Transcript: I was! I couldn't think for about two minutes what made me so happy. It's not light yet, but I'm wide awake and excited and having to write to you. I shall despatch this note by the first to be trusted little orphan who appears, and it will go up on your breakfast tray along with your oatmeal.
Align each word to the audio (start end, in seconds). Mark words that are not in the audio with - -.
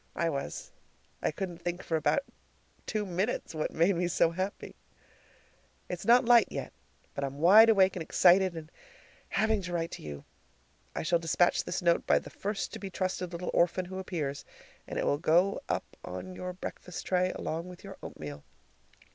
I 0.15 0.31
was! 0.31 0.71
I 1.21 1.29
couldn't 1.29 1.59
think 1.61 1.83
for 1.83 1.95
about 1.95 2.23
two 2.87 3.05
minutes 3.05 3.53
what 3.53 3.69
made 3.71 3.95
me 3.95 4.07
so 4.07 4.31
happy. 4.31 4.75
It's 5.87 6.05
not 6.07 6.25
light 6.25 6.47
yet, 6.49 6.73
but 7.13 7.23
I'm 7.23 7.37
wide 7.37 7.69
awake 7.69 7.95
and 7.95 8.01
excited 8.01 8.55
and 8.55 8.71
having 9.29 9.61
to 9.61 9.73
write 9.73 9.91
to 9.91 10.01
you. 10.01 10.25
I 10.95 11.03
shall 11.03 11.19
despatch 11.19 11.63
this 11.65 11.83
note 11.83 12.07
by 12.07 12.17
the 12.17 12.31
first 12.31 12.73
to 12.73 12.79
be 12.79 12.89
trusted 12.89 13.31
little 13.31 13.51
orphan 13.53 13.85
who 13.85 13.99
appears, 13.99 14.43
and 14.87 14.97
it 14.97 15.05
will 15.05 15.19
go 15.19 15.61
up 15.69 15.95
on 16.03 16.33
your 16.35 16.53
breakfast 16.53 17.05
tray 17.05 17.31
along 17.35 17.67
with 17.69 17.83
your 17.83 17.97
oatmeal. 18.01 18.43